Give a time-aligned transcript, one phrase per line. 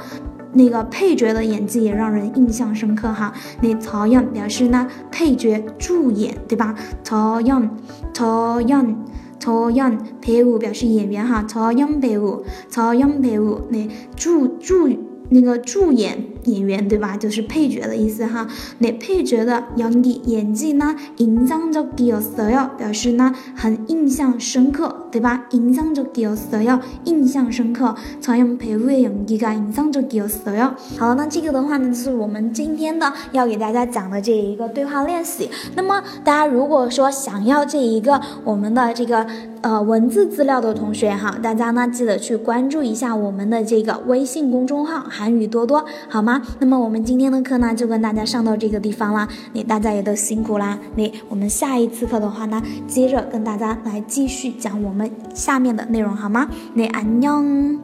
[0.53, 3.33] 那个配角的演技也让人印象深刻哈。
[3.61, 6.75] 那曹阳表示呢配角助演对吧？
[7.03, 7.77] 曹阳
[8.13, 9.05] 曹阳
[9.39, 14.87] 曹阳配舞表示演员哈曹阳配舞曹阳配舞那助助
[15.30, 17.16] 那个助演演员对吧？
[17.16, 18.48] 就是配角的意思哈。
[18.78, 25.44] 那配角的演技演技呢，印象적이었어 요， 表示呢很印象深刻，对吧？
[25.50, 27.94] 印象적이었어 요， 印象深刻。
[28.22, 30.72] 常用배우의연기가인상적이었어 요。
[30.96, 35.50] 好，那这个的话呢，就是我们今天的要给大家讲的这一个对话练习。
[35.74, 39.26] 那么大家如果说想要这一个我们的这个。
[39.63, 46.41] 呃，文字资料的同学哈，大家呢记得去关注一下我们的这个微信公众号“韩语多多”，好吗？
[46.59, 50.77] 那么我们今天的课呢就跟大家上到这个地方啦，那大家也都辛苦啦。
[50.97, 56.49] 那我们下一次课的话呢，接着跟大家来继续讲我们下面的内容，好吗？
[56.73, 57.79] 那安녕